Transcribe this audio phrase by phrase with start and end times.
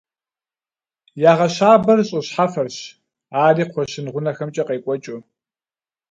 [1.31, 2.77] Ягъэщабэр щӏы щхьэфэрщ,
[3.45, 5.19] ари кхъуэщын гъунэхэмкӏэ къекӏуэкӏыу.